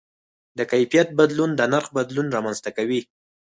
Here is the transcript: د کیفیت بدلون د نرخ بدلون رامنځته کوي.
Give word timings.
د 0.57 0.59
کیفیت 0.71 1.07
بدلون 1.19 1.51
د 1.55 1.61
نرخ 1.71 1.87
بدلون 1.97 2.27
رامنځته 2.35 2.69
کوي. 2.77 3.01